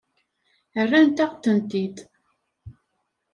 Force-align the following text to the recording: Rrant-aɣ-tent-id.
Rrant-aɣ-tent-id. 0.83 1.97